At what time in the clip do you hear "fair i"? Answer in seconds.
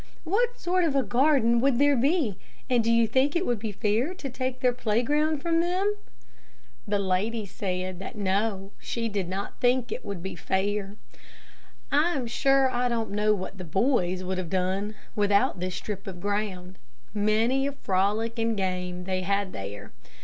10.35-12.15